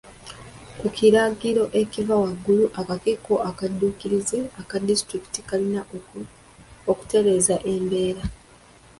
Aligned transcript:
Ku 0.79 0.87
kiragiro 0.95 1.63
ekiva 1.81 2.15
waggulu, 2.23 2.65
akakiiko 2.79 3.33
akadduukirize 3.49 4.37
aka 4.61 4.75
disitulikiti 4.87 5.39
kaalina 5.47 5.81
okutereeza 6.91 7.55
embeera. 7.73 8.23